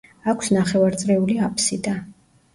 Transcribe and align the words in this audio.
აქვს 0.31 0.47
ნახევარწრიული 0.55 1.37
აფსიდა. 1.51 1.95